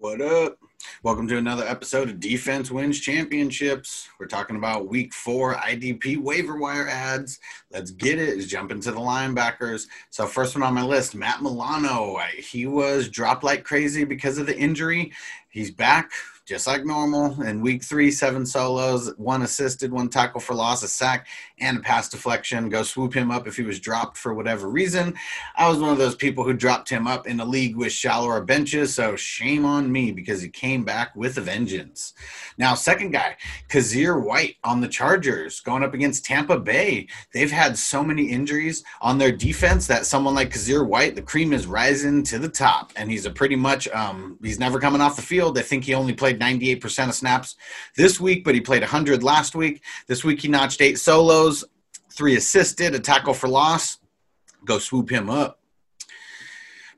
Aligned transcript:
What 0.00 0.20
up? 0.20 0.60
Welcome 1.02 1.26
to 1.26 1.38
another 1.38 1.66
episode 1.66 2.08
of 2.08 2.20
Defense 2.20 2.70
Wins 2.70 3.00
Championships. 3.00 4.08
We're 4.20 4.26
talking 4.26 4.54
about 4.54 4.86
week 4.86 5.12
four 5.12 5.56
IDP 5.56 6.22
waiver 6.22 6.56
wire 6.56 6.86
adds. 6.86 7.40
Let's 7.72 7.90
get 7.90 8.20
it. 8.20 8.36
Let's 8.36 8.46
jump 8.46 8.70
into 8.70 8.92
the 8.92 9.00
linebackers. 9.00 9.88
So, 10.10 10.28
first 10.28 10.54
one 10.54 10.62
on 10.62 10.72
my 10.72 10.84
list, 10.84 11.16
Matt 11.16 11.42
Milano. 11.42 12.16
He 12.36 12.66
was 12.66 13.08
dropped 13.08 13.42
like 13.42 13.64
crazy 13.64 14.04
because 14.04 14.38
of 14.38 14.46
the 14.46 14.56
injury. 14.56 15.12
He's 15.48 15.72
back 15.72 16.12
just 16.48 16.66
like 16.66 16.84
normal. 16.84 17.42
In 17.42 17.60
week 17.60 17.84
three, 17.84 18.10
seven 18.10 18.46
solos, 18.46 19.12
one 19.18 19.42
assisted, 19.42 19.92
one 19.92 20.08
tackle 20.08 20.40
for 20.40 20.54
loss, 20.54 20.82
a 20.82 20.88
sack, 20.88 21.26
and 21.58 21.76
a 21.76 21.80
pass 21.80 22.08
deflection. 22.08 22.70
Go 22.70 22.82
swoop 22.82 23.12
him 23.12 23.30
up 23.30 23.46
if 23.46 23.56
he 23.56 23.62
was 23.62 23.78
dropped 23.78 24.16
for 24.16 24.32
whatever 24.32 24.70
reason. 24.70 25.14
I 25.56 25.68
was 25.68 25.78
one 25.78 25.92
of 25.92 25.98
those 25.98 26.14
people 26.14 26.44
who 26.44 26.54
dropped 26.54 26.88
him 26.88 27.06
up 27.06 27.26
in 27.26 27.38
a 27.40 27.44
league 27.44 27.76
with 27.76 27.92
shallower 27.92 28.40
benches, 28.40 28.94
so 28.94 29.14
shame 29.14 29.66
on 29.66 29.92
me 29.92 30.10
because 30.10 30.40
he 30.40 30.48
came 30.48 30.84
back 30.84 31.14
with 31.14 31.36
a 31.36 31.42
vengeance. 31.42 32.14
Now, 32.56 32.74
second 32.74 33.10
guy, 33.10 33.36
Kyzir 33.68 34.24
White 34.24 34.56
on 34.64 34.80
the 34.80 34.88
Chargers 34.88 35.60
going 35.60 35.84
up 35.84 35.92
against 35.92 36.24
Tampa 36.24 36.58
Bay. 36.58 37.08
They've 37.34 37.50
had 37.50 37.76
so 37.76 38.02
many 38.02 38.30
injuries 38.30 38.82
on 39.02 39.18
their 39.18 39.32
defense 39.32 39.86
that 39.88 40.06
someone 40.06 40.34
like 40.34 40.50
Kyzir 40.54 40.86
White, 40.86 41.14
the 41.14 41.22
cream 41.22 41.52
is 41.52 41.66
rising 41.66 42.22
to 42.22 42.38
the 42.38 42.48
top, 42.48 42.92
and 42.96 43.10
he's 43.10 43.26
a 43.26 43.30
pretty 43.30 43.56
much 43.56 43.86
um, 43.88 44.38
he's 44.42 44.58
never 44.58 44.80
coming 44.80 45.02
off 45.02 45.16
the 45.16 45.22
field. 45.22 45.58
I 45.58 45.62
think 45.62 45.84
he 45.84 45.92
only 45.92 46.14
played 46.14 46.37
98% 46.38 47.08
of 47.08 47.14
snaps 47.14 47.56
this 47.96 48.20
week, 48.20 48.44
but 48.44 48.54
he 48.54 48.60
played 48.60 48.82
100 48.82 49.22
last 49.22 49.54
week. 49.54 49.82
This 50.06 50.24
week 50.24 50.40
he 50.40 50.48
notched 50.48 50.80
eight 50.80 50.98
solos, 50.98 51.64
three 52.10 52.36
assisted, 52.36 52.94
a 52.94 53.00
tackle 53.00 53.34
for 53.34 53.48
loss. 53.48 53.98
Go 54.64 54.78
swoop 54.78 55.10
him 55.10 55.30
up. 55.30 55.57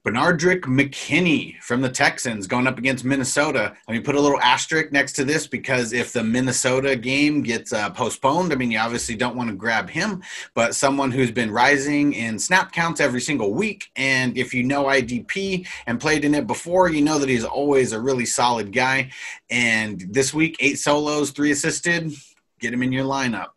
Benardrick 0.02 0.62
McKinney 0.62 1.58
from 1.60 1.82
the 1.82 1.88
Texans 1.90 2.46
going 2.46 2.66
up 2.66 2.78
against 2.78 3.04
Minnesota. 3.04 3.76
I 3.86 3.92
mean, 3.92 4.02
put 4.02 4.14
a 4.14 4.20
little 4.20 4.40
asterisk 4.40 4.92
next 4.92 5.12
to 5.14 5.24
this 5.24 5.46
because 5.46 5.92
if 5.92 6.14
the 6.14 6.24
Minnesota 6.24 6.96
game 6.96 7.42
gets 7.42 7.74
uh, 7.74 7.90
postponed, 7.90 8.50
I 8.50 8.56
mean, 8.56 8.70
you 8.70 8.78
obviously 8.78 9.14
don't 9.14 9.36
want 9.36 9.50
to 9.50 9.54
grab 9.54 9.90
him, 9.90 10.22
but 10.54 10.74
someone 10.74 11.10
who's 11.10 11.30
been 11.30 11.50
rising 11.50 12.14
in 12.14 12.38
snap 12.38 12.72
counts 12.72 12.98
every 12.98 13.20
single 13.20 13.52
week. 13.52 13.90
And 13.94 14.38
if 14.38 14.54
you 14.54 14.62
know 14.62 14.84
IDP 14.84 15.68
and 15.86 16.00
played 16.00 16.24
in 16.24 16.34
it 16.34 16.46
before, 16.46 16.88
you 16.88 17.02
know 17.02 17.18
that 17.18 17.28
he's 17.28 17.44
always 17.44 17.92
a 17.92 18.00
really 18.00 18.26
solid 18.26 18.72
guy. 18.72 19.10
And 19.50 20.00
this 20.08 20.32
week, 20.32 20.56
eight 20.60 20.78
solos, 20.78 21.30
three 21.30 21.50
assisted, 21.50 22.10
get 22.58 22.72
him 22.72 22.82
in 22.82 22.90
your 22.90 23.04
lineup. 23.04 23.50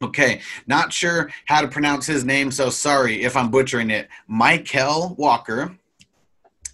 Okay, 0.00 0.40
not 0.66 0.92
sure 0.92 1.30
how 1.46 1.60
to 1.60 1.68
pronounce 1.68 2.06
his 2.06 2.24
name, 2.24 2.50
so 2.50 2.70
sorry 2.70 3.22
if 3.22 3.36
I'm 3.36 3.50
butchering 3.50 3.90
it. 3.90 4.08
Mykal 4.30 5.16
Walker 5.18 5.76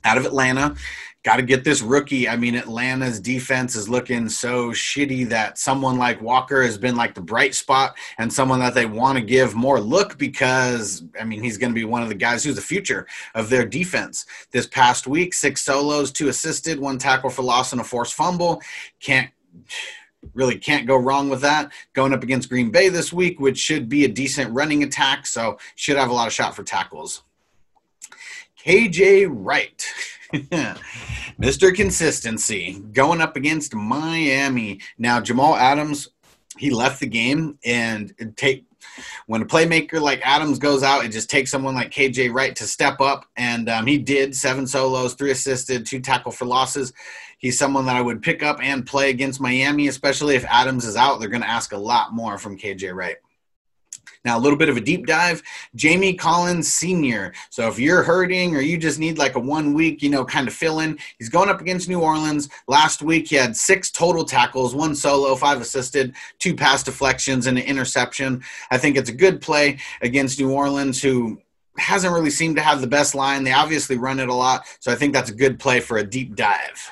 out 0.05 0.19
of 0.19 0.27
Atlanta. 0.27 0.75
Got 1.22 1.36
to 1.36 1.42
get 1.42 1.64
this 1.64 1.80
rookie. 1.80 2.28
I 2.28 2.36
mean, 2.36 2.55
Atlanta's 2.55 3.19
defense 3.19 3.77
is 3.77 3.89
looking 3.89 4.28
so 4.28 4.72
shitty 4.72 5.27
that 5.30 5.56
someone 5.56 5.97
like 5.97 6.20
Walker 6.20 6.62
has 6.62 6.77
been 6.77 6.97
like 6.97 7.14
the 7.14 7.22
bright 7.22 7.55
spot 7.55 7.97
and 8.19 8.30
someone 8.30 8.58
that 8.58 8.75
they 8.75 8.84
want 8.84 9.17
to 9.17 9.25
give 9.25 9.55
more 9.55 9.80
look 9.80 10.19
because, 10.19 11.02
I 11.19 11.25
mean, 11.25 11.42
he's 11.42 11.56
going 11.56 11.72
to 11.72 11.75
be 11.75 11.86
one 11.86 12.02
of 12.02 12.11
the 12.11 12.14
guys 12.14 12.45
who's 12.45 12.56
the 12.56 12.61
future 12.61 13.06
of 13.34 13.48
their 13.48 13.64
defense. 13.64 14.27
This 14.50 14.67
past 14.67 15.06
week, 15.06 15.33
six 15.33 15.62
solos, 15.62 16.12
two 16.12 16.28
assisted, 16.28 16.78
one 16.78 16.98
tackle 16.98 17.30
for 17.30 17.41
loss, 17.41 17.72
and 17.72 17.80
a 17.80 17.84
forced 17.84 18.12
fumble. 18.12 18.61
Can't 19.00 19.30
really 20.33 20.58
can't 20.58 20.86
go 20.86 20.97
wrong 20.97 21.28
with 21.28 21.41
that. 21.42 21.72
Going 21.92 22.12
up 22.12 22.22
against 22.22 22.48
Green 22.48 22.70
Bay 22.70 22.89
this 22.89 23.12
week, 23.12 23.41
which 23.41 23.58
should 23.58 23.89
be 23.89 24.05
a 24.05 24.08
decent 24.08 24.53
running 24.53 24.83
attack, 24.83 25.27
so 25.27 25.58
should 25.75 25.97
have 25.97 26.11
a 26.11 26.14
lot 26.14 26.27
of 26.27 26.33
shot 26.33 26.55
for 26.56 26.62
tackles. 26.62 27.22
KJ 28.64 29.28
Wright, 29.30 29.84
Mr. 31.41 31.75
Consistency, 31.75 32.83
going 32.92 33.20
up 33.20 33.36
against 33.36 33.75
Miami. 33.75 34.80
Now, 34.97 35.20
Jamal 35.20 35.55
Adams, 35.56 36.08
he 36.56 36.70
left 36.70 37.00
the 37.00 37.06
game 37.06 37.58
and 37.64 38.14
take 38.36 38.64
when 39.27 39.42
a 39.42 39.46
playmaker 39.46 40.00
like 40.00 40.20
Adams 40.24 40.58
goes 40.58 40.83
out, 40.83 41.05
it 41.05 41.12
just 41.12 41.30
takes 41.30 41.50
someone 41.50 41.74
like 41.74 41.90
KJ 41.90 42.33
Wright 42.33 42.55
to 42.56 42.64
step 42.64 43.00
up, 43.00 43.27
and 43.36 43.68
um, 43.68 43.86
he 43.86 43.98
did 43.98 44.34
seven 44.34 44.67
solos, 44.67 45.14
three 45.14 45.30
assisted, 45.30 45.86
two 45.86 46.00
tackle 46.00 46.33
for 46.33 46.45
losses. 46.45 46.92
He's 47.39 47.58
someone 47.58 47.86
that 47.86 47.96
I 47.96 48.02
would 48.02 48.22
pick 48.22 48.42
up 48.42 48.58
and 48.62 48.86
play 48.86 49.11
against 49.11 49.40
Miami, 49.40 49.89
especially 49.89 50.34
if 50.34 50.45
Adams 50.46 50.84
is 50.84 50.96
out. 50.96 51.20
They're 51.20 51.28
going 51.28 51.42
to 51.42 51.48
ask 51.48 51.72
a 51.72 51.78
lot 51.78 52.14
more 52.14 52.39
from 52.39 52.58
KJ 52.58 52.95
Wright. 52.95 53.17
Now, 54.24 54.39
a 54.39 54.40
little 54.40 54.58
bit 54.58 54.68
of 54.68 54.77
a 54.77 54.80
deep 54.80 55.07
dive 55.07 55.42
Jamie 55.74 56.14
Collins 56.14 56.73
Sr. 56.73 57.33
So, 57.51 57.68
if 57.68 57.79
you're 57.79 58.02
hurting 58.02 58.57
or 58.57 58.61
you 58.61 58.79
just 58.79 58.98
need 58.98 59.18
like 59.18 59.35
a 59.35 59.40
one 59.40 59.74
week, 59.74 60.02
you 60.02 60.08
know, 60.08 60.24
kind 60.24 60.48
of 60.48 60.55
fill 60.55 60.80
in, 60.80 60.98
he's 61.18 61.29
going 61.29 61.51
up 61.51 61.61
against 61.61 61.89
New 61.89 62.01
Orleans. 62.01 62.48
Last 62.67 63.02
week, 63.02 63.29
he 63.29 63.36
had 63.36 63.57
six 63.57 63.90
total 63.90 64.24
tackles, 64.24 64.74
one 64.74 64.95
solo, 64.95 65.34
five 65.36 65.61
assisted, 65.61 66.14
two 66.39 66.55
pass 66.55 66.83
deflections, 66.83 67.46
and 67.46 67.58
an 67.58 67.64
interception. 67.64 68.42
I 68.70 68.79
think 68.79 68.96
it's 68.96 69.11
a 69.11 69.14
good 69.14 69.40
play 69.40 69.79
against 70.01 70.39
New 70.39 70.51
Orleans, 70.51 71.02
who 71.02 71.40
hasn't 71.77 72.14
really 72.14 72.30
seemed 72.30 72.57
to 72.57 72.63
have 72.63 72.80
the 72.80 72.86
best 72.86 73.14
line. 73.14 73.45
They 73.45 73.52
obviously 73.52 73.98
run 73.98 74.20
it 74.20 74.29
a 74.29 74.34
lot. 74.34 74.64
So, 74.80 74.90
I 74.90 74.95
think 74.95 75.13
that's 75.13 75.30
a 75.30 75.34
good 75.34 75.58
play 75.58 75.80
for 75.80 75.98
a 75.98 76.05
deep 76.05 76.34
dive. 76.34 76.90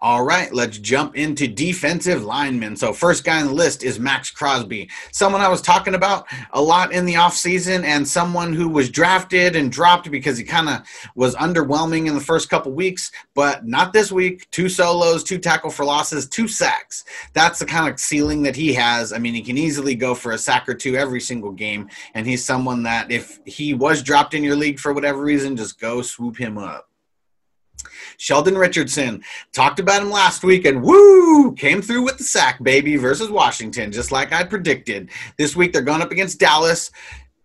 All 0.00 0.24
right, 0.24 0.52
let's 0.52 0.78
jump 0.78 1.16
into 1.16 1.46
defensive 1.46 2.24
linemen. 2.24 2.76
So, 2.76 2.92
first 2.92 3.24
guy 3.24 3.40
on 3.40 3.48
the 3.48 3.52
list 3.52 3.82
is 3.82 3.98
Maxx 3.98 4.30
Crosby, 4.30 4.88
someone 5.12 5.40
I 5.40 5.48
was 5.48 5.62
talking 5.62 5.94
about 5.94 6.26
a 6.52 6.62
lot 6.62 6.92
in 6.92 7.04
the 7.04 7.14
offseason, 7.14 7.84
and 7.84 8.06
someone 8.06 8.52
who 8.52 8.68
was 8.68 8.90
drafted 8.90 9.56
and 9.56 9.70
dropped 9.70 10.10
because 10.10 10.38
he 10.38 10.44
kind 10.44 10.68
of 10.68 10.82
was 11.14 11.34
underwhelming 11.36 12.06
in 12.06 12.14
the 12.14 12.20
first 12.20 12.48
couple 12.48 12.72
weeks, 12.72 13.10
but 13.34 13.66
not 13.66 13.92
this 13.92 14.10
week. 14.10 14.50
Two 14.50 14.68
solos, 14.68 15.24
two 15.24 15.38
tackle 15.38 15.70
for 15.70 15.84
losses, 15.84 16.28
two 16.28 16.48
sacks. 16.48 17.04
That's 17.32 17.58
the 17.58 17.66
kind 17.66 17.92
of 17.92 17.98
ceiling 18.00 18.42
that 18.42 18.56
he 18.56 18.72
has. 18.74 19.12
I 19.12 19.18
mean, 19.18 19.34
he 19.34 19.42
can 19.42 19.58
easily 19.58 19.94
go 19.94 20.14
for 20.14 20.32
a 20.32 20.38
sack 20.38 20.68
or 20.68 20.74
two 20.74 20.96
every 20.96 21.20
single 21.20 21.52
game, 21.52 21.88
and 22.14 22.26
he's 22.26 22.44
someone 22.44 22.82
that 22.84 23.10
if 23.10 23.40
he 23.44 23.74
was 23.74 24.02
dropped 24.02 24.34
in 24.34 24.42
your 24.42 24.56
league 24.56 24.78
for 24.78 24.92
whatever 24.92 25.22
reason, 25.22 25.56
just 25.56 25.80
go 25.80 26.02
swoop 26.02 26.36
him 26.36 26.58
up. 26.58 26.88
Sheldon 28.16 28.56
Richardson 28.56 29.22
talked 29.52 29.80
about 29.80 30.02
him 30.02 30.10
last 30.10 30.44
week 30.44 30.64
and 30.64 30.82
woo 30.82 31.52
came 31.52 31.82
through 31.82 32.02
with 32.02 32.18
the 32.18 32.24
sack 32.24 32.62
baby 32.62 32.96
versus 32.96 33.30
Washington, 33.30 33.92
just 33.92 34.12
like 34.12 34.32
I 34.32 34.44
predicted. 34.44 35.10
This 35.38 35.56
week 35.56 35.72
they're 35.72 35.82
going 35.82 36.02
up 36.02 36.12
against 36.12 36.40
Dallas. 36.40 36.90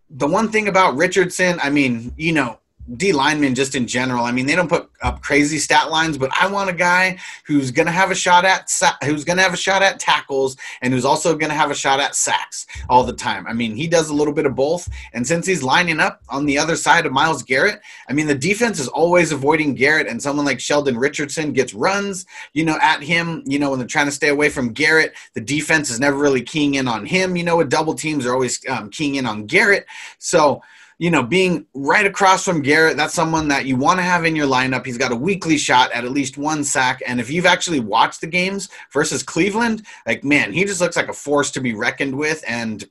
The 0.09 0.27
one 0.27 0.49
thing 0.49 0.67
about 0.67 0.95
Richardson, 0.95 1.59
I 1.61 1.69
mean, 1.69 2.13
you 2.17 2.33
know, 2.33 2.59
D 2.95 3.11
linemen 3.11 3.53
just 3.53 3.75
in 3.75 3.85
general. 3.85 4.23
I 4.23 4.31
mean, 4.31 4.45
they 4.45 4.55
don't 4.55 4.69
put 4.69 4.89
up 5.01 5.21
crazy 5.21 5.57
stat 5.57 5.91
lines, 5.91 6.17
but 6.17 6.31
I 6.39 6.47
want 6.47 6.69
a 6.69 6.73
guy 6.73 7.17
who's 7.45 7.71
going 7.71 7.85
to 7.85 7.91
have 7.91 8.11
a 8.11 8.15
shot 8.15 8.45
at 8.45 8.71
who's 9.03 9.25
going 9.25 9.37
to 9.37 9.43
have 9.43 9.53
a 9.53 9.57
shot 9.57 9.81
at 9.81 9.99
tackles 9.99 10.55
and 10.81 10.93
who's 10.93 11.05
also 11.05 11.35
going 11.35 11.49
to 11.49 11.55
have 11.55 11.69
a 11.69 11.75
shot 11.75 11.99
at 11.99 12.15
sacks 12.15 12.65
all 12.89 13.03
the 13.03 13.13
time. 13.13 13.45
I 13.45 13.53
mean, 13.53 13.75
he 13.75 13.87
does 13.87 14.09
a 14.09 14.13
little 14.13 14.33
bit 14.33 14.45
of 14.45 14.55
both, 14.55 14.87
and 15.13 15.27
since 15.27 15.45
he's 15.45 15.63
lining 15.63 15.99
up 15.99 16.21
on 16.29 16.45
the 16.45 16.57
other 16.57 16.75
side 16.75 17.05
of 17.05 17.11
Myles 17.11 17.43
Garrett, 17.43 17.81
I 18.07 18.13
mean, 18.13 18.27
the 18.27 18.35
defense 18.35 18.79
is 18.79 18.87
always 18.87 19.31
avoiding 19.31 19.75
Garrett, 19.75 20.07
and 20.07 20.21
someone 20.21 20.45
like 20.45 20.59
Sheldon 20.59 20.97
Richardson 20.97 21.51
gets 21.53 21.73
runs, 21.73 22.25
you 22.53 22.63
know, 22.63 22.77
at 22.81 23.03
him. 23.03 23.43
You 23.45 23.59
know, 23.59 23.71
when 23.71 23.79
they're 23.79 23.87
trying 23.87 24.05
to 24.05 24.11
stay 24.11 24.29
away 24.29 24.49
from 24.49 24.73
Garrett, 24.73 25.13
the 25.33 25.41
defense 25.41 25.89
is 25.89 25.99
never 25.99 26.17
really 26.17 26.41
keying 26.41 26.75
in 26.75 26.87
on 26.87 27.05
him. 27.05 27.35
You 27.35 27.43
know, 27.43 27.57
with 27.57 27.69
double 27.69 27.95
teams, 27.95 28.25
are 28.25 28.33
always 28.33 28.61
um, 28.69 28.89
keying 28.89 29.15
in 29.15 29.25
on 29.25 29.45
Garrett. 29.45 29.85
So 30.19 30.61
you 30.99 31.11
know, 31.11 31.21
being 31.21 31.65
right 31.73 32.05
across 32.05 32.43
from 32.43 32.61
Garrett, 32.61 32.97
that's 32.97 33.13
someone 33.13 33.47
that 33.49 33.65
you 33.65 33.75
want 33.75 33.99
to 33.99 34.03
have 34.03 34.25
in 34.25 34.35
your 34.35 34.47
lineup. 34.47 34.85
He's 34.85 34.97
got 34.97 35.11
a 35.11 35.15
weekly 35.15 35.57
shot 35.57 35.91
at 35.91 36.05
at 36.05 36.11
least 36.11 36.37
one 36.37 36.63
sack. 36.63 37.01
And 37.05 37.19
if 37.19 37.29
you've 37.29 37.45
actually 37.45 37.79
watched 37.79 38.21
the 38.21 38.27
games 38.27 38.69
versus 38.91 39.21
Cleveland, 39.21 39.85
like, 40.07 40.23
man, 40.23 40.51
he 40.51 40.65
just 40.65 40.81
looks 40.81 40.95
like 40.95 41.09
a 41.09 41.13
force 41.13 41.51
to 41.51 41.61
be 41.61 41.75
reckoned 41.75 42.17
with. 42.17 42.43
And 42.47 42.83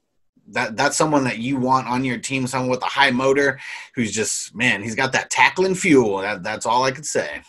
that 0.48 0.76
that's 0.76 0.96
someone 0.96 1.24
that 1.24 1.38
you 1.38 1.56
want 1.56 1.88
on 1.88 2.04
your 2.04 2.18
team, 2.18 2.46
someone 2.46 2.70
with 2.70 2.82
a 2.82 2.86
high 2.86 3.10
motor 3.10 3.58
who's 3.96 4.12
just, 4.12 4.54
man, 4.54 4.82
he's 4.82 4.94
got 4.94 5.12
that 5.12 5.28
tackling 5.28 5.74
fuel. 5.74 6.18
That, 6.18 6.44
that's 6.44 6.66
all 6.66 6.84
I 6.84 6.92
could 6.92 7.06
say. 7.06 7.42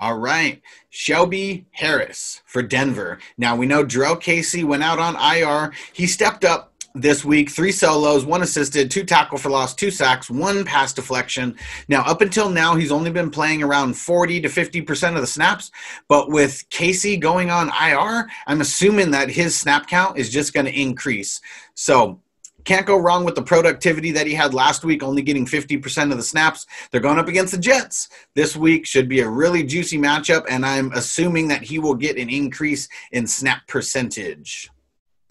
All 0.00 0.18
right. 0.18 0.60
Shelby 0.88 1.66
Harris 1.70 2.42
for 2.46 2.62
Denver. 2.62 3.18
Now 3.38 3.54
we 3.54 3.66
know 3.66 3.84
Jurrell 3.84 4.20
Casey 4.20 4.64
went 4.64 4.82
out 4.82 4.98
on 4.98 5.14
IR. 5.14 5.72
He 5.92 6.08
stepped 6.08 6.44
up 6.44 6.69
this 6.94 7.24
week 7.24 7.50
three 7.50 7.72
solos, 7.72 8.24
one 8.24 8.42
assisted, 8.42 8.90
two 8.90 9.04
tackle 9.04 9.38
for 9.38 9.50
loss, 9.50 9.74
two 9.74 9.90
sacks, 9.90 10.28
one 10.28 10.64
pass 10.64 10.92
deflection. 10.92 11.56
Now, 11.88 12.02
up 12.02 12.20
until 12.20 12.50
now, 12.50 12.74
he's 12.74 12.92
only 12.92 13.10
been 13.10 13.30
playing 13.30 13.62
around 13.62 13.96
40 13.96 14.40
to 14.40 14.48
50% 14.48 15.14
of 15.14 15.20
the 15.20 15.26
snaps. 15.26 15.70
But 16.08 16.30
with 16.30 16.64
Casey 16.70 17.16
going 17.16 17.50
on 17.50 17.68
IR, 17.68 18.28
I'm 18.46 18.60
assuming 18.60 19.10
that 19.12 19.30
his 19.30 19.58
snap 19.58 19.86
count 19.86 20.18
is 20.18 20.30
just 20.30 20.52
going 20.52 20.66
to 20.66 20.80
increase. 20.80 21.40
So, 21.74 22.20
can't 22.64 22.86
go 22.86 22.98
wrong 22.98 23.24
with 23.24 23.34
the 23.34 23.42
productivity 23.42 24.10
that 24.12 24.26
he 24.26 24.34
had 24.34 24.52
last 24.52 24.84
week, 24.84 25.02
only 25.02 25.22
getting 25.22 25.46
50% 25.46 26.10
of 26.10 26.18
the 26.18 26.22
snaps. 26.22 26.66
They're 26.90 27.00
going 27.00 27.18
up 27.18 27.28
against 27.28 27.52
the 27.52 27.58
Jets. 27.58 28.08
This 28.34 28.54
week 28.54 28.86
should 28.86 29.08
be 29.08 29.20
a 29.20 29.28
really 29.28 29.62
juicy 29.62 29.96
matchup, 29.96 30.44
and 30.48 30.66
I'm 30.66 30.92
assuming 30.92 31.48
that 31.48 31.62
he 31.62 31.78
will 31.78 31.94
get 31.94 32.18
an 32.18 32.28
increase 32.28 32.86
in 33.12 33.26
snap 33.26 33.66
percentage. 33.66 34.70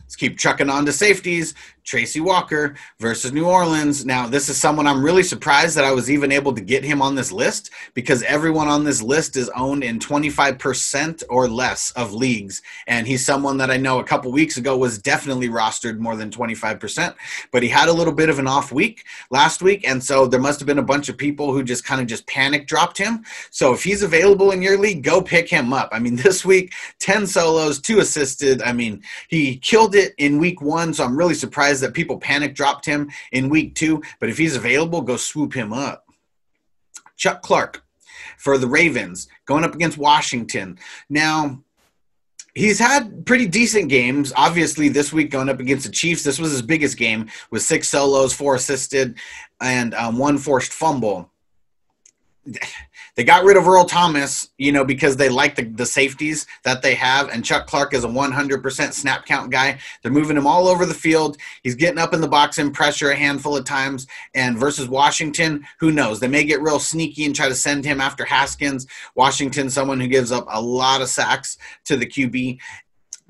Let's 0.09 0.15
keep 0.15 0.39
trucking 0.39 0.71
on 0.71 0.87
to 0.87 0.91
safeties. 0.91 1.53
Tracy 1.89 2.19
Walker 2.19 2.75
versus 2.99 3.31
New 3.31 3.47
Orleans. 3.47 4.05
Now, 4.05 4.27
this 4.27 4.47
is 4.47 4.57
someone 4.57 4.85
I'm 4.85 5.03
really 5.03 5.23
surprised 5.23 5.75
that 5.75 5.85
I 5.85 5.91
was 5.91 6.11
even 6.11 6.31
able 6.31 6.53
to 6.53 6.61
get 6.61 6.83
him 6.83 7.01
on 7.01 7.15
this 7.15 7.31
list 7.31 7.71
because 7.95 8.21
everyone 8.21 8.67
on 8.67 8.83
this 8.83 9.01
list 9.01 9.35
is 9.35 9.49
owned 9.55 9.83
in 9.83 9.97
25% 9.97 11.23
or 11.31 11.47
less 11.47 11.89
of 11.91 12.13
leagues. 12.13 12.61
And 12.85 13.07
he's 13.07 13.25
someone 13.25 13.57
that 13.57 13.71
I 13.71 13.77
know 13.77 13.97
a 13.97 14.03
couple 14.03 14.31
weeks 14.31 14.57
ago 14.57 14.77
was 14.77 14.99
definitely 14.99 15.49
rostered 15.49 15.97
more 15.97 16.15
than 16.15 16.29
25%, 16.29 17.15
but 17.51 17.63
he 17.63 17.69
had 17.69 17.89
a 17.89 17.93
little 17.93 18.13
bit 18.13 18.29
of 18.29 18.37
an 18.37 18.45
off 18.45 18.71
week 18.71 19.03
last 19.31 19.63
week. 19.63 19.87
And 19.87 20.03
so 20.03 20.27
there 20.27 20.39
must 20.39 20.59
have 20.59 20.67
been 20.67 20.77
a 20.77 20.83
bunch 20.83 21.09
of 21.09 21.17
people 21.17 21.51
who 21.51 21.63
just 21.63 21.85
kind 21.85 21.99
of 21.99 22.05
just 22.05 22.27
panic 22.27 22.67
dropped 22.67 22.99
him. 22.99 23.25
So 23.49 23.73
if 23.73 23.83
he's 23.83 24.03
available 24.03 24.51
in 24.51 24.61
your 24.61 24.77
league, 24.77 25.01
go 25.01 25.23
pick 25.23 25.49
him 25.49 25.73
up. 25.73 25.89
I 25.91 25.97
mean, 25.97 26.15
this 26.17 26.45
week, 26.45 26.71
10 26.99 27.25
solos, 27.25 27.81
two 27.81 27.97
assisted. 27.97 28.61
I 28.61 28.73
mean, 28.73 29.01
he 29.27 29.57
killed 29.57 29.95
it 29.95 30.13
in 30.19 30.37
week 30.37 30.61
one. 30.61 30.93
So 30.93 31.03
I'm 31.03 31.17
really 31.17 31.33
surprised 31.33 31.78
that 31.81 31.93
people 31.93 32.17
panic 32.17 32.55
dropped 32.55 32.85
him 32.85 33.09
in 33.31 33.49
week 33.49 33.75
two, 33.75 34.01
but 34.19 34.29
if 34.29 34.37
he's 34.37 34.55
available, 34.55 35.01
go 35.01 35.17
swoop 35.17 35.53
him 35.53 35.73
up. 35.73 36.05
Chuck 37.15 37.41
Clark 37.41 37.83
for 38.37 38.57
the 38.57 38.67
Ravens 38.67 39.27
going 39.45 39.63
up 39.63 39.75
against 39.75 39.97
Washington. 39.97 40.79
Now, 41.09 41.61
he's 42.53 42.79
had 42.79 43.25
pretty 43.25 43.47
decent 43.47 43.89
games. 43.89 44.31
Obviously, 44.35 44.89
this 44.89 45.11
week 45.11 45.29
going 45.29 45.49
up 45.49 45.59
against 45.59 45.85
the 45.85 45.91
Chiefs, 45.91 46.23
this 46.23 46.39
was 46.39 46.51
his 46.51 46.61
biggest 46.61 46.97
game 46.97 47.29
with 47.51 47.61
six 47.61 47.89
solos, 47.89 48.33
four 48.33 48.55
assisted, 48.55 49.17
and 49.61 49.93
um, 49.93 50.17
one 50.17 50.37
forced 50.37 50.71
fumble 50.71 51.31
they 53.15 53.23
got 53.23 53.43
rid 53.43 53.57
of 53.57 53.67
Earl 53.67 53.85
Thomas, 53.85 54.49
you 54.57 54.71
know, 54.71 54.85
because 54.85 55.17
they 55.17 55.29
like 55.29 55.55
the, 55.55 55.63
the 55.63 55.85
safeties 55.85 56.47
that 56.63 56.81
they 56.81 56.95
have. 56.95 57.29
And 57.29 57.43
Chuck 57.43 57.67
Clark 57.67 57.93
is 57.93 58.03
a 58.03 58.07
100% 58.07 58.93
snap 58.93 59.25
count 59.25 59.51
guy. 59.51 59.79
They're 60.01 60.11
moving 60.11 60.37
him 60.37 60.47
all 60.47 60.67
over 60.67 60.85
the 60.85 60.93
field. 60.93 61.37
He's 61.63 61.75
getting 61.75 61.99
up 61.99 62.13
in 62.13 62.21
the 62.21 62.27
box 62.27 62.57
in 62.57 62.71
pressure 62.71 63.11
a 63.11 63.15
handful 63.15 63.57
of 63.57 63.65
times. 63.65 64.07
And 64.33 64.57
versus 64.57 64.87
Washington, 64.87 65.65
who 65.79 65.91
knows? 65.91 66.19
They 66.19 66.27
may 66.27 66.43
get 66.43 66.61
real 66.61 66.79
sneaky 66.79 67.25
and 67.25 67.35
try 67.35 67.49
to 67.49 67.55
send 67.55 67.85
him 67.85 68.01
after 68.01 68.25
Haskins. 68.25 68.87
Washington, 69.15 69.69
someone 69.69 69.99
who 69.99 70.07
gives 70.07 70.31
up 70.31 70.45
a 70.49 70.61
lot 70.61 71.01
of 71.01 71.09
sacks 71.09 71.57
to 71.85 71.97
the 71.97 72.05
QB. 72.05 72.59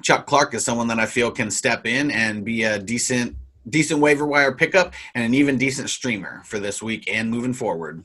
Chuck 0.02 0.26
Clark 0.26 0.54
is 0.54 0.64
someone 0.64 0.88
that 0.88 1.00
I 1.00 1.06
feel 1.06 1.32
can 1.32 1.52
step 1.52 1.86
in 1.86 2.12
and 2.12 2.46
be 2.46 2.64
a 2.64 2.80
decent 2.80 3.36
decent 3.70 4.00
waiver 4.00 4.26
wire 4.26 4.54
pickup 4.54 4.94
and 5.14 5.24
an 5.24 5.34
even 5.34 5.58
decent 5.58 5.90
streamer 5.90 6.42
for 6.46 6.60
this 6.60 6.82
week 6.82 7.10
and 7.12 7.30
moving 7.30 7.54
forward. 7.54 8.04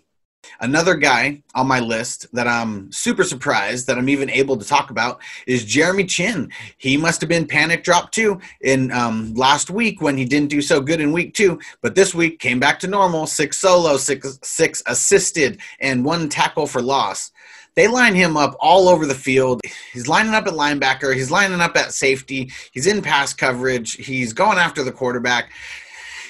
Another 0.60 0.94
guy 0.94 1.42
on 1.54 1.66
my 1.66 1.80
list 1.80 2.26
that 2.32 2.46
I'm 2.46 2.90
super 2.92 3.24
surprised 3.24 3.86
that 3.86 3.98
I'm 3.98 4.08
even 4.08 4.30
able 4.30 4.56
to 4.56 4.66
talk 4.66 4.90
about 4.90 5.20
is 5.46 5.64
Jeremy 5.64 6.04
Chinn. 6.04 6.50
He 6.78 6.96
must 6.96 7.20
have 7.20 7.28
been 7.28 7.46
panic 7.46 7.84
dropped 7.84 8.14
too 8.14 8.40
in 8.60 8.92
um, 8.92 9.34
last 9.34 9.70
week 9.70 10.00
when 10.00 10.16
he 10.16 10.24
didn't 10.24 10.50
do 10.50 10.62
so 10.62 10.80
good 10.80 11.00
in 11.00 11.12
week 11.12 11.34
two, 11.34 11.58
but 11.80 11.94
this 11.94 12.14
week 12.14 12.38
came 12.38 12.60
back 12.60 12.78
to 12.80 12.86
normal. 12.86 13.26
Six 13.26 13.58
solo, 13.58 13.96
six 13.96 14.38
six 14.42 14.82
assisted, 14.86 15.60
and 15.80 16.04
one 16.04 16.28
tackle 16.28 16.66
for 16.66 16.82
loss. 16.82 17.32
They 17.74 17.88
line 17.88 18.14
him 18.14 18.36
up 18.36 18.56
all 18.60 18.88
over 18.88 19.04
the 19.04 19.14
field. 19.14 19.60
He's 19.92 20.06
lining 20.06 20.34
up 20.34 20.46
at 20.46 20.52
linebacker. 20.52 21.12
He's 21.14 21.30
lining 21.30 21.60
up 21.60 21.76
at 21.76 21.92
safety. 21.92 22.52
He's 22.72 22.86
in 22.86 23.02
pass 23.02 23.34
coverage. 23.34 23.94
He's 23.94 24.32
going 24.32 24.58
after 24.58 24.84
the 24.84 24.92
quarterback 24.92 25.50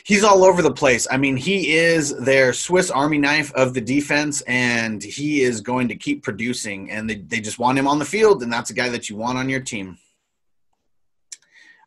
he's 0.05 0.23
all 0.23 0.45
over 0.45 0.63
the 0.63 0.73
place. 0.73 1.09
I 1.11 1.17
mean, 1.17 1.37
he 1.37 1.75
is 1.75 2.15
their 2.17 2.53
Swiss 2.53 2.91
Army 2.91 3.19
knife 3.19 3.53
of 3.55 3.75
the 3.75 3.81
defense, 3.81 4.43
and 4.43 5.03
he 5.03 5.43
is 5.43 5.61
going 5.61 5.89
to 5.89 5.97
keep 5.97 6.23
producing. 6.23 6.91
And 6.91 7.11
they, 7.11 7.17
they 7.17 7.41
just 7.41 7.59
want 7.59 7.79
him 7.79 7.89
on 7.89 7.99
the 7.99 8.05
field, 8.05 8.43
and 8.43 8.53
that's 8.53 8.71
a 8.71 8.75
guy 8.75 8.89
that 8.91 9.11
you 9.11 9.17
want 9.17 9.39
on 9.39 9.49
your 9.49 9.61
team. 9.61 9.99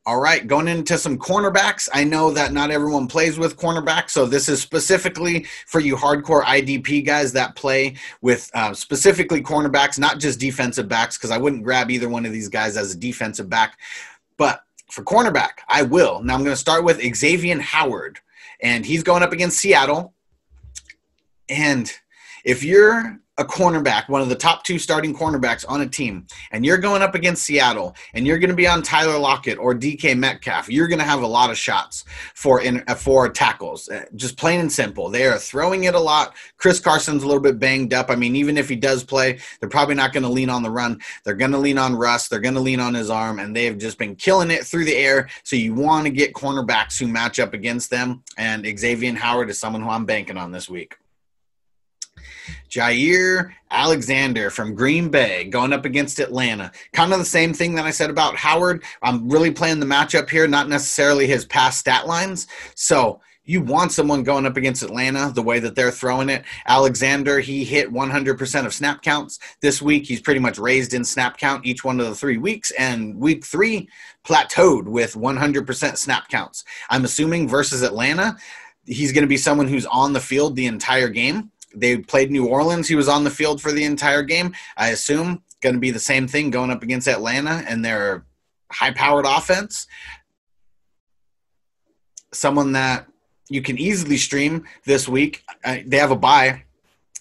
All 0.05 0.21
right, 0.21 0.47
going 0.47 0.69
into 0.69 0.97
some 0.97 1.17
cornerbacks. 1.17 1.89
I 1.93 2.05
know 2.05 2.31
that 2.31 2.53
not 2.53 2.71
everyone 2.71 3.07
plays 3.07 3.37
with 3.37 3.57
cornerbacks, 3.57 4.11
so 4.11 4.25
this 4.25 4.47
is 4.47 4.61
specifically 4.61 5.45
for 5.65 5.81
you 5.81 5.97
hardcore 5.97 6.43
IDP 6.43 7.05
guys 7.05 7.33
that 7.33 7.57
play 7.57 7.97
with 8.21 8.49
uh, 8.53 8.73
specifically 8.73 9.41
cornerbacks, 9.41 9.99
not 9.99 10.19
just 10.19 10.39
defensive 10.39 10.87
backs, 10.87 11.17
because 11.17 11.29
I 11.29 11.37
wouldn't 11.37 11.63
grab 11.63 11.91
either 11.91 12.07
one 12.07 12.25
of 12.25 12.31
these 12.31 12.47
guys 12.47 12.77
as 12.77 12.93
a 12.93 12.97
defensive 12.97 13.49
back. 13.49 13.77
But 14.37 14.61
for 14.97 15.03
cornerback, 15.03 15.59
I 15.67 15.83
will. 15.83 16.23
Now 16.23 16.33
I'm 16.33 16.43
going 16.43 16.55
to 16.55 16.59
start 16.59 16.83
with 16.83 16.99
Xavier 17.15 17.59
Howard, 17.61 18.19
and 18.63 18.83
he's 18.83 19.03
going 19.03 19.21
up 19.21 19.31
against 19.31 19.59
Seattle. 19.59 20.15
And 21.47 21.93
if 22.43 22.63
you're 22.63 23.19
a 23.39 23.45
cornerback, 23.45 24.09
one 24.09 24.21
of 24.21 24.29
the 24.29 24.35
top 24.35 24.63
two 24.63 24.79
starting 24.79 25.15
cornerbacks 25.15 25.63
on 25.67 25.81
a 25.81 25.87
team, 25.87 26.25
and 26.51 26.65
you're 26.65 26.77
going 26.77 27.03
up 27.03 27.13
against 27.13 27.43
Seattle, 27.43 27.95
and 28.13 28.25
you're 28.25 28.39
going 28.39 28.49
to 28.49 28.55
be 28.55 28.67
on 28.67 28.81
Tyler 28.81 29.17
Lockett 29.17 29.59
or 29.59 29.75
DK 29.75 30.17
Metcalf, 30.17 30.69
you're 30.69 30.87
going 30.87 30.99
to 30.99 31.05
have 31.05 31.21
a 31.21 31.27
lot 31.27 31.51
of 31.51 31.57
shots 31.57 32.03
for 32.33 32.61
in 32.61 32.83
uh, 32.87 32.95
for 32.95 33.29
tackles. 33.29 33.89
Uh, 33.89 34.05
just 34.15 34.37
plain 34.37 34.59
and 34.59 34.71
simple, 34.71 35.09
they 35.09 35.25
are 35.27 35.37
throwing 35.37 35.83
it 35.83 35.93
a 35.93 35.99
lot. 35.99 36.35
Chris 36.57 36.79
Carson's 36.79 37.23
a 37.23 37.27
little 37.27 37.41
bit 37.41 37.59
banged 37.59 37.93
up. 37.93 38.09
I 38.09 38.15
mean, 38.15 38.35
even 38.35 38.57
if 38.57 38.67
he 38.67 38.75
does 38.75 39.03
play, 39.03 39.39
they're 39.59 39.69
probably 39.69 39.95
not 39.95 40.13
going 40.13 40.23
to 40.23 40.29
lean 40.29 40.49
on 40.49 40.63
the 40.63 40.71
run. 40.71 40.99
They're 41.23 41.35
going 41.35 41.51
to 41.51 41.57
lean 41.59 41.77
on 41.77 41.95
Russ. 41.95 42.27
They're 42.27 42.39
going 42.39 42.55
to 42.55 42.59
lean 42.59 42.79
on 42.79 42.95
his 42.95 43.11
arm, 43.11 43.37
and 43.37 43.55
they 43.55 43.65
have 43.65 43.77
just 43.77 43.99
been 43.99 44.15
killing 44.15 44.49
it 44.49 44.63
through 44.63 44.85
the 44.85 44.95
air. 44.95 45.29
So 45.43 45.55
you 45.55 45.75
want 45.75 46.05
to 46.05 46.11
get 46.11 46.33
cornerbacks 46.33 46.99
who 46.99 47.07
match 47.07 47.39
up 47.39 47.53
against 47.53 47.91
them, 47.91 48.23
and 48.37 48.65
Xavier 48.79 49.13
Howard 49.13 49.51
is 49.51 49.59
someone 49.59 49.83
who 49.83 49.89
I'm 49.89 50.05
banking 50.05 50.37
on 50.37 50.51
this 50.51 50.67
week. 50.67 50.97
Jaire 52.69 53.51
Alexander 53.71 54.49
from 54.49 54.75
Green 54.75 55.09
Bay 55.09 55.45
going 55.45 55.73
up 55.73 55.85
against 55.85 56.19
Atlanta. 56.19 56.71
Kind 56.93 57.13
of 57.13 57.19
the 57.19 57.25
same 57.25 57.53
thing 57.53 57.75
that 57.75 57.85
I 57.85 57.91
said 57.91 58.09
about 58.09 58.35
Howard. 58.35 58.83
I'm 59.01 59.29
really 59.29 59.51
playing 59.51 59.79
the 59.79 59.85
matchup 59.85 60.29
here, 60.29 60.47
not 60.47 60.69
necessarily 60.69 61.27
his 61.27 61.45
past 61.45 61.79
stat 61.79 62.07
lines. 62.07 62.47
So 62.75 63.21
you 63.47 63.61
want 63.61 63.93
someone 63.93 64.23
going 64.23 64.45
up 64.45 64.57
against 64.57 64.83
Atlanta 64.83 65.31
the 65.33 65.41
way 65.41 65.59
that 65.59 65.73
they're 65.73 65.89
throwing 65.89 66.29
it. 66.29 66.43
Alexander, 66.67 67.39
he 67.39 67.63
hit 67.63 67.91
100% 67.91 68.65
of 68.65 68.73
snap 68.73 69.01
counts 69.01 69.39
this 69.61 69.81
week. 69.81 70.05
He's 70.05 70.21
pretty 70.21 70.41
much 70.41 70.59
raised 70.59 70.93
in 70.93 71.05
snap 71.05 71.37
count 71.37 71.65
each 71.65 71.83
one 71.83 71.99
of 72.01 72.07
the 72.07 72.15
three 72.15 72.37
weeks, 72.37 72.71
and 72.71 73.15
week 73.17 73.45
three 73.45 73.87
plateaued 74.25 74.83
with 74.83 75.13
100% 75.15 75.97
snap 75.97 76.27
counts. 76.27 76.65
I'm 76.89 77.05
assuming 77.05 77.47
versus 77.47 77.83
Atlanta, 77.83 78.35
he's 78.85 79.13
going 79.13 79.23
to 79.23 79.29
be 79.29 79.37
someone 79.37 79.67
who's 79.67 79.85
on 79.85 80.11
the 80.11 80.19
field 80.19 80.57
the 80.57 80.65
entire 80.65 81.09
game 81.09 81.49
they 81.75 81.97
played 81.97 82.31
New 82.31 82.47
Orleans. 82.47 82.87
He 82.87 82.95
was 82.95 83.07
on 83.07 83.23
the 83.23 83.29
field 83.29 83.61
for 83.61 83.71
the 83.71 83.83
entire 83.83 84.23
game. 84.23 84.53
I 84.77 84.89
assume 84.89 85.43
going 85.61 85.75
to 85.75 85.79
be 85.79 85.91
the 85.91 85.99
same 85.99 86.27
thing 86.27 86.49
going 86.49 86.71
up 86.71 86.83
against 86.83 87.07
Atlanta 87.07 87.63
and 87.67 87.83
their 87.83 88.25
high-powered 88.71 89.25
offense. 89.25 89.87
Someone 92.33 92.73
that 92.73 93.07
you 93.49 93.61
can 93.61 93.77
easily 93.77 94.17
stream 94.17 94.65
this 94.85 95.07
week. 95.07 95.43
Uh, 95.63 95.77
they 95.85 95.97
have 95.97 96.11
a 96.11 96.15
bye 96.15 96.63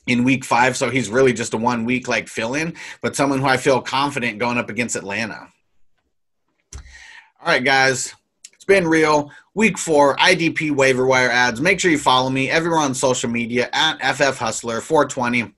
in 0.06 0.24
week 0.24 0.44
five, 0.44 0.76
so 0.76 0.90
he's 0.90 1.08
really 1.08 1.32
just 1.32 1.54
a 1.54 1.56
one 1.56 1.84
week 1.84 2.08
like 2.08 2.28
fill 2.28 2.54
in, 2.54 2.74
but 3.00 3.16
someone 3.16 3.40
who 3.40 3.46
I 3.46 3.56
feel 3.56 3.80
confident 3.80 4.38
going 4.38 4.58
up 4.58 4.70
against 4.70 4.96
Atlanta. 4.96 5.48
All 6.74 7.52
right, 7.52 7.64
guys, 7.64 8.14
been 8.66 8.86
real 8.86 9.30
week 9.54 9.78
four 9.78 10.16
IDP 10.16 10.70
waiver 10.70 11.06
wire 11.06 11.30
adds. 11.30 11.60
Make 11.60 11.80
sure 11.80 11.90
you 11.90 11.98
follow 11.98 12.30
me 12.30 12.50
everywhere 12.50 12.80
on 12.80 12.94
social 12.94 13.30
media 13.30 13.68
at 13.72 13.98
FF 14.16 14.38
Hustler 14.38 14.80
420. 14.80 15.52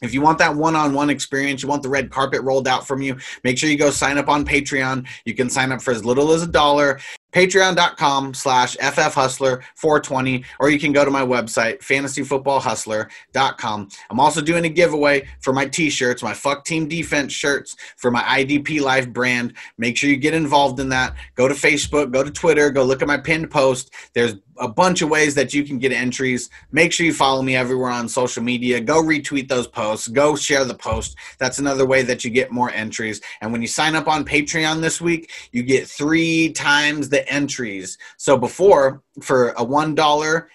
If 0.00 0.14
you 0.14 0.20
want 0.20 0.38
that 0.38 0.54
one 0.54 0.76
on 0.76 0.94
one 0.94 1.10
experience, 1.10 1.62
you 1.62 1.68
want 1.68 1.82
the 1.82 1.88
red 1.88 2.10
carpet 2.10 2.42
rolled 2.42 2.68
out 2.68 2.86
from 2.86 3.02
you, 3.02 3.16
make 3.42 3.58
sure 3.58 3.68
you 3.68 3.76
go 3.76 3.90
sign 3.90 4.16
up 4.16 4.28
on 4.28 4.44
Patreon. 4.44 5.06
You 5.24 5.34
can 5.34 5.50
sign 5.50 5.72
up 5.72 5.82
for 5.82 5.90
as 5.90 6.04
little 6.04 6.32
as 6.32 6.42
a 6.42 6.46
dollar 6.46 7.00
patreon.com 7.38 8.34
slash 8.34 8.76
ffhustler420 8.78 10.44
or 10.58 10.70
you 10.70 10.80
can 10.80 10.92
go 10.92 11.04
to 11.04 11.10
my 11.12 11.22
website 11.22 11.78
fantasyfootballhustler.com 11.78 13.88
i'm 14.10 14.18
also 14.18 14.40
doing 14.40 14.64
a 14.64 14.68
giveaway 14.68 15.24
for 15.38 15.52
my 15.52 15.64
t-shirts 15.64 16.20
my 16.20 16.34
fuck 16.34 16.64
team 16.64 16.88
defense 16.88 17.32
shirts 17.32 17.76
for 17.96 18.10
my 18.10 18.22
idp 18.22 18.80
life 18.80 19.08
brand 19.08 19.54
make 19.76 19.96
sure 19.96 20.10
you 20.10 20.16
get 20.16 20.34
involved 20.34 20.80
in 20.80 20.88
that 20.88 21.14
go 21.36 21.46
to 21.46 21.54
facebook 21.54 22.10
go 22.10 22.24
to 22.24 22.30
twitter 22.32 22.70
go 22.70 22.82
look 22.82 23.02
at 23.02 23.08
my 23.08 23.16
pinned 23.16 23.48
post 23.48 23.92
there's 24.14 24.34
a 24.60 24.68
bunch 24.68 25.02
of 25.02 25.08
ways 25.08 25.34
that 25.34 25.54
you 25.54 25.64
can 25.64 25.78
get 25.78 25.92
entries. 25.92 26.50
Make 26.72 26.92
sure 26.92 27.06
you 27.06 27.14
follow 27.14 27.42
me 27.42 27.56
everywhere 27.56 27.90
on 27.90 28.08
social 28.08 28.42
media. 28.42 28.80
Go 28.80 29.02
retweet 29.02 29.48
those 29.48 29.66
posts. 29.66 30.08
Go 30.08 30.36
share 30.36 30.64
the 30.64 30.74
post. 30.74 31.16
That's 31.38 31.58
another 31.58 31.86
way 31.86 32.02
that 32.02 32.24
you 32.24 32.30
get 32.30 32.50
more 32.50 32.70
entries. 32.70 33.20
And 33.40 33.52
when 33.52 33.62
you 33.62 33.68
sign 33.68 33.94
up 33.94 34.08
on 34.08 34.24
Patreon 34.24 34.80
this 34.80 35.00
week, 35.00 35.30
you 35.52 35.62
get 35.62 35.86
three 35.86 36.52
times 36.52 37.08
the 37.08 37.27
entries. 37.28 37.98
So 38.16 38.36
before, 38.36 39.02
for 39.20 39.50
a 39.50 39.64
$1 39.64 40.46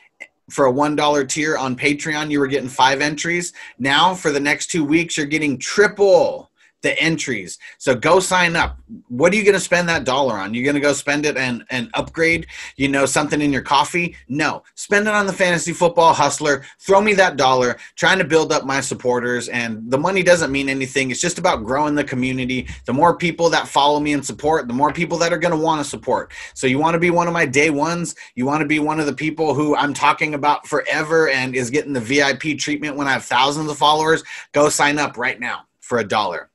for 0.50 0.66
a 0.66 0.72
one 0.72 0.96
dollar 0.96 1.24
tier 1.24 1.58
on 1.58 1.76
Patreon, 1.76 2.30
you 2.30 2.40
were 2.40 2.48
getting 2.48 2.70
five 2.70 3.02
entries. 3.02 3.54
Now, 3.80 4.14
for 4.14 4.32
the 4.32 4.40
next 4.40 4.68
two 4.68 4.84
weeks, 4.84 5.18
you're 5.18 5.26
getting 5.26 5.58
triple 5.58 6.52
the 6.84 7.00
entries. 7.02 7.58
So 7.80 7.96
go 7.96 8.20
sign 8.20 8.56
up. 8.56 8.78
What 9.08 9.34
are 9.34 9.36
you 9.36 9.44
going 9.44 9.54
to 9.54 9.60
spend 9.60 9.90
that 9.90 10.04
dollar 10.04 10.36
on? 10.36 10.54
You're 10.54 10.66
going 10.66 10.76
to 10.76 10.82
go 10.82 10.94
spend 10.94 11.26
it 11.26 11.38
and, 11.38 11.66
and 11.72 11.90
upgrade, 11.96 12.46
you 12.76 12.90
know, 12.90 13.06
something 13.06 13.42
in 13.42 13.52
your 13.52 13.62
coffee? 13.62 14.16
No. 14.28 14.64
Spend 14.76 15.08
it 15.08 15.14
on 15.14 15.26
the 15.26 15.34
fantasy 15.34 15.74
football 15.74 16.14
hustler. 16.14 16.64
Throw 16.80 17.02
me 17.02 17.14
that 17.16 17.38
dollar, 17.38 17.78
trying 17.96 18.20
to 18.20 18.26
build 18.26 18.52
up 18.52 18.66
my 18.66 18.82
supporters. 18.82 19.50
And 19.50 19.90
the 19.90 19.98
money 19.98 20.22
doesn't 20.22 20.52
mean 20.52 20.70
anything. 20.70 21.10
It's 21.10 21.22
just 21.22 21.40
about 21.40 21.64
growing 21.64 21.96
the 21.96 22.04
community. 22.04 22.68
The 22.86 22.94
more 22.94 23.18
people 23.18 23.50
that 23.50 23.68
follow 23.68 24.00
me 24.00 24.14
and 24.14 24.24
support, 24.24 24.68
the 24.68 24.74
more 24.74 24.94
people 24.94 25.18
that 25.20 25.34
are 25.34 25.38
going 25.38 25.58
to 25.58 25.64
want 25.64 25.82
to 25.82 25.90
support. 25.90 26.32
So 26.54 26.68
you 26.68 26.78
want 26.78 26.94
to 26.94 27.00
be 27.00 27.10
one 27.10 27.28
of 27.28 27.34
my 27.34 27.46
day 27.46 27.70
ones. 27.70 28.14
You 28.36 28.46
want 28.46 28.62
to 28.62 28.68
be 28.68 28.80
one 28.80 29.00
of 29.00 29.06
the 29.06 29.14
people 29.14 29.54
who 29.54 29.76
I'm 29.76 29.94
talking 29.94 30.34
about 30.34 30.68
forever 30.68 31.30
and 31.30 31.56
is 31.56 31.70
getting 31.70 31.94
the 31.94 32.02
VIP 32.02 32.60
treatment 32.60 32.98
when 32.98 33.08
I 33.08 33.14
have 33.14 33.24
thousands 33.24 33.72
of 33.72 33.78
followers. 33.78 34.24
Go 34.52 34.68
sign 34.68 35.00
up 35.00 35.18
right 35.18 35.40
now 35.40 35.66
for 35.80 36.00
a 36.00 36.04
dollar. 36.04 36.50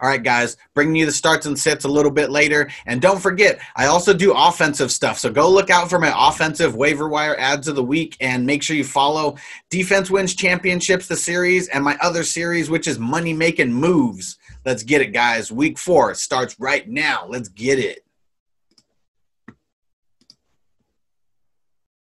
All 0.00 0.08
right, 0.08 0.22
guys, 0.22 0.56
bringing 0.74 0.96
you 0.96 1.04
the 1.04 1.12
starts 1.12 1.44
and 1.46 1.58
sits 1.58 1.84
a 1.84 1.88
little 1.88 2.10
bit 2.10 2.30
later. 2.30 2.70
And 2.86 3.02
don't 3.02 3.20
forget, 3.20 3.60
I 3.76 3.86
also 3.86 4.14
do 4.14 4.32
offensive 4.34 4.90
stuff. 4.90 5.18
So 5.18 5.30
go 5.30 5.50
look 5.50 5.68
out 5.68 5.90
for 5.90 5.98
my 5.98 6.12
offensive 6.16 6.74
waiver 6.74 7.08
wire 7.08 7.36
adds 7.38 7.68
of 7.68 7.76
the 7.76 7.84
week 7.84 8.16
and 8.20 8.46
make 8.46 8.62
sure 8.62 8.76
you 8.76 8.84
follow 8.84 9.36
Defense 9.68 10.10
Wins 10.10 10.34
Championships, 10.34 11.06
the 11.06 11.16
series, 11.16 11.68
and 11.68 11.84
my 11.84 11.98
other 12.00 12.24
series, 12.24 12.70
which 12.70 12.88
is 12.88 12.98
Money 12.98 13.34
Making 13.34 13.72
Moves. 13.72 14.38
Let's 14.64 14.82
get 14.82 15.02
it, 15.02 15.12
guys. 15.12 15.52
Week 15.52 15.78
four 15.78 16.14
starts 16.14 16.58
right 16.58 16.88
now. 16.88 17.26
Let's 17.28 17.48
get 17.48 17.78
it. 17.78 18.04